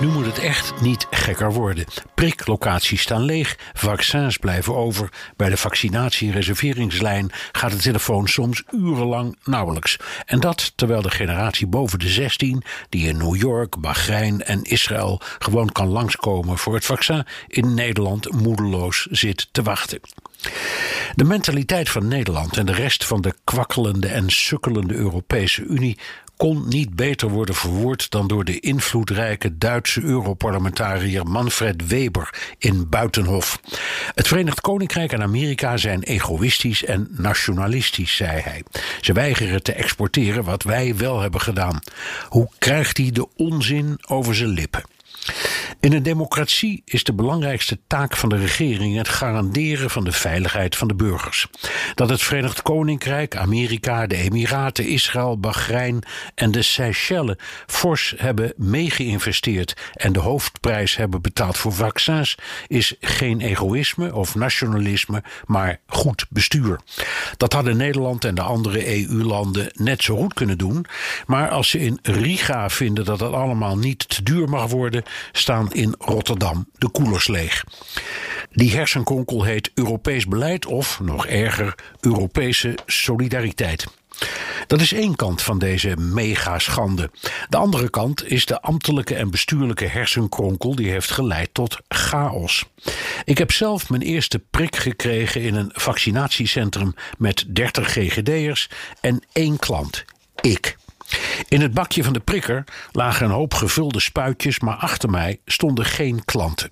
Nu 0.00 0.06
moet 0.06 0.26
het 0.26 0.38
echt 0.38 0.80
niet 0.80 1.06
gekker 1.10 1.52
worden. 1.52 1.84
Priklocaties 2.14 3.02
staan 3.02 3.22
leeg, 3.22 3.58
vaccins 3.72 4.36
blijven 4.36 4.76
over. 4.76 5.08
Bij 5.36 5.48
de 5.48 5.56
vaccinatie- 5.56 6.30
reserveringslijn 6.30 7.30
gaat 7.52 7.70
de 7.70 7.76
telefoon 7.76 8.28
soms 8.28 8.62
urenlang 8.70 9.38
nauwelijks. 9.44 9.96
En 10.26 10.40
dat 10.40 10.72
terwijl 10.74 11.02
de 11.02 11.10
generatie 11.10 11.66
boven 11.66 11.98
de 11.98 12.08
16, 12.08 12.62
die 12.88 13.08
in 13.08 13.16
New 13.16 13.36
York, 13.36 13.80
Bahrein 13.80 14.42
en 14.42 14.62
Israël 14.62 15.20
gewoon 15.38 15.72
kan 15.72 15.88
langskomen 15.88 16.58
voor 16.58 16.74
het 16.74 16.84
vaccin, 16.84 17.26
in 17.48 17.74
Nederland 17.74 18.32
moedeloos 18.32 19.06
zit 19.10 19.48
te 19.52 19.62
wachten. 19.62 20.00
De 21.14 21.24
mentaliteit 21.24 21.88
van 21.88 22.08
Nederland 22.08 22.56
en 22.56 22.66
de 22.66 22.72
rest 22.72 23.04
van 23.04 23.20
de 23.20 23.34
kwakkelende 23.44 24.08
en 24.08 24.30
sukkelende 24.30 24.94
Europese 24.94 25.62
Unie 25.62 25.98
kon 26.36 26.68
niet 26.68 26.96
beter 26.96 27.28
worden 27.28 27.54
verwoord 27.54 28.10
dan 28.10 28.26
door 28.26 28.44
de 28.44 28.60
invloedrijke 28.60 29.58
Duitse 29.58 30.02
Europarlementariër 30.02 31.26
Manfred 31.26 31.88
Weber 31.88 32.54
in 32.58 32.88
Buitenhof. 32.88 33.60
Het 34.14 34.28
Verenigd 34.28 34.60
Koninkrijk 34.60 35.12
en 35.12 35.22
Amerika 35.22 35.76
zijn 35.76 36.02
egoïstisch 36.02 36.84
en 36.84 37.08
nationalistisch, 37.10 38.16
zei 38.16 38.40
hij. 38.40 38.62
Ze 39.00 39.12
weigeren 39.12 39.62
te 39.62 39.72
exporteren 39.72 40.44
wat 40.44 40.62
wij 40.62 40.96
wel 40.96 41.20
hebben 41.20 41.40
gedaan. 41.40 41.80
Hoe 42.28 42.48
krijgt 42.58 42.96
hij 42.96 43.10
de 43.12 43.28
onzin 43.36 43.98
over 44.06 44.34
zijn 44.34 44.50
lippen? 44.50 44.95
In 45.86 45.92
een 45.92 46.02
democratie 46.02 46.82
is 46.84 47.04
de 47.04 47.12
belangrijkste 47.12 47.78
taak 47.86 48.16
van 48.16 48.28
de 48.28 48.36
regering 48.36 48.96
het 48.96 49.08
garanderen 49.08 49.90
van 49.90 50.04
de 50.04 50.12
veiligheid 50.12 50.76
van 50.76 50.88
de 50.88 50.94
burgers. 50.94 51.46
Dat 51.94 52.08
het 52.08 52.22
Verenigd 52.22 52.62
Koninkrijk, 52.62 53.36
Amerika, 53.36 54.06
de 54.06 54.16
Emiraten, 54.16 54.86
Israël, 54.86 55.38
Bahrein 55.38 56.02
en 56.34 56.50
de 56.50 56.62
Seychelles 56.62 57.36
fors 57.66 58.14
hebben 58.16 58.52
meegeïnvesteerd 58.56 59.76
en 59.92 60.12
de 60.12 60.18
hoofdprijs 60.18 60.96
hebben 60.96 61.22
betaald 61.22 61.56
voor 61.56 61.72
vaccins, 61.72 62.34
is 62.66 62.94
geen 63.00 63.40
egoïsme 63.40 64.14
of 64.14 64.34
nationalisme, 64.34 65.22
maar 65.44 65.80
goed 65.86 66.26
bestuur. 66.30 66.80
Dat 67.36 67.52
hadden 67.52 67.76
Nederland 67.76 68.24
en 68.24 68.34
de 68.34 68.42
andere 68.42 68.96
EU-landen 68.98 69.70
net 69.74 70.02
zo 70.02 70.16
goed 70.16 70.34
kunnen 70.34 70.58
doen, 70.58 70.86
maar 71.26 71.48
als 71.48 71.70
ze 71.70 71.80
in 71.80 71.98
Riga 72.02 72.70
vinden 72.70 73.04
dat 73.04 73.20
het 73.20 73.32
allemaal 73.32 73.78
niet 73.78 74.08
te 74.08 74.22
duur 74.22 74.48
mag 74.48 74.70
worden, 74.70 75.02
staan 75.32 75.74
in 75.76 75.94
Rotterdam 75.98 76.68
de 76.78 76.88
koelers 76.88 77.28
leeg. 77.28 77.64
Die 78.50 78.76
hersenkonkel 78.76 79.44
heet 79.44 79.70
Europees 79.74 80.26
beleid 80.26 80.66
of, 80.66 81.00
nog 81.00 81.26
erger, 81.26 81.74
Europese 82.00 82.78
solidariteit. 82.86 83.86
Dat 84.66 84.80
is 84.80 84.92
één 84.92 85.16
kant 85.16 85.42
van 85.42 85.58
deze 85.58 85.96
megaschande. 85.96 87.10
De 87.48 87.56
andere 87.56 87.90
kant 87.90 88.30
is 88.30 88.46
de 88.46 88.60
ambtelijke 88.60 89.14
en 89.14 89.30
bestuurlijke 89.30 89.86
hersenkronkel 89.86 90.74
die 90.74 90.90
heeft 90.90 91.10
geleid 91.10 91.48
tot 91.52 91.76
chaos. 91.88 92.64
Ik 93.24 93.38
heb 93.38 93.52
zelf 93.52 93.90
mijn 93.90 94.02
eerste 94.02 94.38
prik 94.38 94.76
gekregen 94.76 95.42
in 95.42 95.54
een 95.54 95.70
vaccinatiecentrum 95.74 96.94
met 97.18 97.44
30 97.48 97.92
GGD'ers 97.92 98.68
en 99.00 99.22
één 99.32 99.58
klant, 99.58 100.04
ik. 100.40 100.75
In 101.56 101.62
het 101.62 101.74
bakje 101.74 102.04
van 102.04 102.12
de 102.12 102.20
prikker 102.20 102.64
lagen 102.92 103.26
een 103.26 103.32
hoop 103.32 103.54
gevulde 103.54 104.00
spuitjes, 104.00 104.60
maar 104.60 104.74
achter 104.74 105.10
mij 105.10 105.40
stonden 105.44 105.84
geen 105.84 106.24
klanten. 106.24 106.68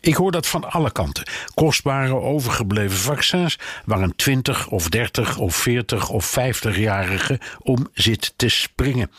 Ik 0.00 0.14
hoor 0.14 0.32
dat 0.32 0.46
van 0.46 0.70
alle 0.70 0.92
kanten. 0.92 1.24
Kostbare 1.54 2.14
overgebleven 2.14 2.98
vaccins 2.98 3.58
waar 3.84 4.00
een 4.00 4.16
20 4.16 4.68
of 4.68 4.88
30 4.88 5.38
of 5.38 5.56
40 5.56 6.08
of 6.08 6.36
50-jarige 6.38 7.40
om 7.58 7.88
zit 7.94 8.32
te 8.36 8.48
springen. 8.48 9.10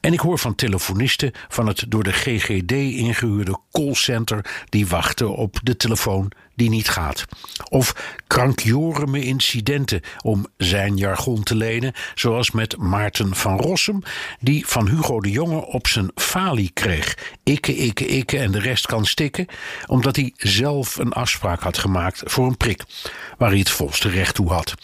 En 0.00 0.12
ik 0.12 0.20
hoor 0.20 0.38
van 0.38 0.54
telefonisten 0.54 1.32
van 1.48 1.66
het 1.66 1.84
door 1.88 2.02
de 2.02 2.12
GGD 2.12 2.72
ingehuurde 2.72 3.58
callcenter 3.72 4.64
die 4.68 4.86
wachten 4.86 5.36
op 5.36 5.58
de 5.62 5.76
telefoon 5.76 6.32
die 6.54 6.70
niet 6.70 6.88
gaat. 6.88 7.24
Of 7.68 8.16
krankjoreme 8.26 9.24
incidenten, 9.24 10.00
om 10.22 10.46
zijn 10.56 10.96
jargon 10.96 11.42
te 11.42 11.54
lenen, 11.54 11.92
zoals 12.14 12.50
met 12.50 12.76
Maarten 12.76 13.34
van 13.34 13.60
Rossum, 13.60 14.02
die 14.40 14.66
van 14.66 14.88
Hugo 14.88 15.20
de 15.20 15.30
Jonge 15.30 15.66
op 15.66 15.86
zijn 15.86 16.10
falie 16.14 16.70
kreeg. 16.74 17.18
Ikke, 17.42 17.76
ikke, 17.76 18.06
ikke 18.06 18.38
en 18.38 18.50
de 18.50 18.60
rest 18.60 18.86
kan 18.86 19.06
stikken, 19.06 19.46
omdat 19.86 20.16
hij 20.16 20.31
zelf 20.36 20.96
een 20.96 21.12
afspraak 21.12 21.60
had 21.60 21.78
gemaakt 21.78 22.22
voor 22.24 22.46
een 22.46 22.56
prik, 22.56 22.82
waar 23.38 23.50
hij 23.50 23.58
het 23.58 23.70
volste 23.70 24.08
recht 24.08 24.34
toe 24.34 24.52
had. 24.52 24.74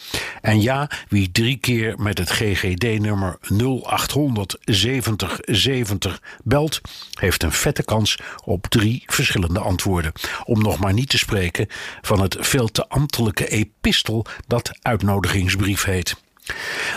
En 0.40 0.62
ja, 0.62 0.90
wie 1.08 1.30
drie 1.30 1.56
keer 1.56 1.94
met 1.98 2.18
het 2.18 2.30
GGD-nummer 2.30 3.38
0800 3.48 4.56
70 4.64 5.38
70 5.44 6.22
belt, 6.44 6.80
heeft 7.20 7.42
een 7.42 7.52
vette 7.52 7.82
kans 7.82 8.18
op 8.44 8.66
drie 8.66 9.02
verschillende 9.06 9.60
antwoorden. 9.60 10.12
Om 10.44 10.62
nog 10.62 10.78
maar 10.78 10.92
niet 10.92 11.08
te 11.08 11.18
spreken 11.18 11.66
van 12.00 12.20
het 12.20 12.36
veel 12.40 12.68
te 12.68 12.88
ambtelijke 12.88 13.48
epistel 13.48 14.26
dat 14.46 14.78
uitnodigingsbrief 14.82 15.84
heet. 15.84 16.26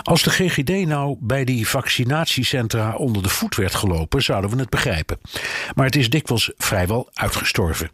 Als 0.02 0.24
de 0.24 0.30
GGD 0.30 0.70
nou 0.70 1.16
bij 1.20 1.44
die 1.44 1.68
vaccinatiecentra 1.68 2.96
onder 2.96 3.24
de 3.24 3.30
voet 3.30 3.56
werd 3.56 3.76
gelopen, 3.76 4.24
zouden 4.24 4.50
we 4.50 4.58
het 4.58 4.70
begrijpen. 4.70 5.18
Maar 5.76 5.86
het 5.86 5.96
is 5.96 6.10
dikwijls 6.10 6.52
vrijwel 6.58 7.10
uitgestorven. 7.14 7.92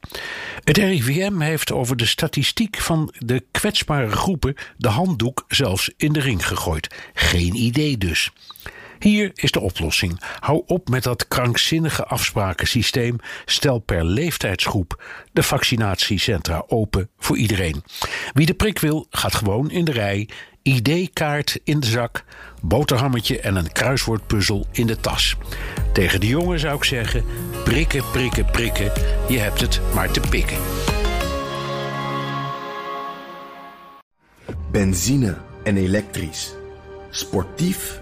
Het 0.64 0.78
RIVM 0.78 1.40
heeft 1.40 1.72
over 1.72 1.98
de 1.98 2.06
statistiek 2.06 2.78
van 2.78 3.14
de 3.18 3.44
kwetsbare 3.52 4.12
groepen 4.12 4.56
de 4.78 4.90
handdoek 4.90 5.46
zelfs 5.48 5.92
in 5.98 6.14
de 6.14 6.20
ring 6.20 6.48
gegooid. 6.48 6.96
Geen 7.14 7.56
idee 7.56 7.98
dus. 7.98 8.32
Hier 9.00 9.32
is 9.34 9.52
de 9.52 9.60
oplossing. 9.60 10.22
Hou 10.40 10.64
op 10.66 10.90
met 10.90 11.04
dat 11.04 11.28
krankzinnige 11.28 12.06
afsprakensysteem. 12.06 13.20
Stel 13.46 13.80
per 13.80 14.06
leeftijdsgroep 14.06 15.04
de 15.32 15.44
vaccinatiecentra 15.44 16.64
open 16.68 17.10
voor 17.18 17.38
iedereen. 17.38 17.84
Wie 18.34 18.46
de 18.46 18.54
prik 18.54 18.80
wil, 18.80 19.08
gaat 19.10 19.36
gewoon 19.36 19.72
in 19.72 19.86
de 19.86 19.92
rij. 19.92 20.30
ID-kaart 20.62 21.60
in 21.64 21.80
de 21.80 21.88
zak, 21.88 22.24
boterhammetje 22.62 23.40
en 23.40 23.56
een 23.56 23.72
kruiswoordpuzzel 23.72 24.66
in 24.72 24.88
de 24.88 25.00
tas. 25.00 25.36
Tegen 25.94 26.20
de 26.20 26.28
jongen 26.28 26.60
zou 26.60 26.76
ik 26.76 26.84
zeggen: 26.84 27.26
prikken, 27.64 28.04
prikken, 28.12 28.46
prikken. 28.46 28.92
Je 29.30 29.38
hebt 29.38 29.62
het 29.62 29.82
maar 29.94 30.12
te 30.12 30.20
pikken. 30.30 30.58
Benzine 34.72 35.38
en 35.64 35.78
elektrisch. 35.78 36.54
Sportief 37.10 38.02